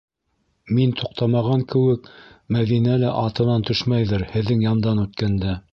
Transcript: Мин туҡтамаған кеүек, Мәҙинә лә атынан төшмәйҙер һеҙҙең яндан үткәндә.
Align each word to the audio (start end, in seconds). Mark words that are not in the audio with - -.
Мин 0.77 0.93
туҡтамаған 1.01 1.61
кеүек, 1.73 2.09
Мәҙинә 2.57 2.97
лә 3.05 3.15
атынан 3.27 3.71
төшмәйҙер 3.71 4.29
һеҙҙең 4.35 4.71
яндан 4.71 5.07
үткәндә. 5.09 5.59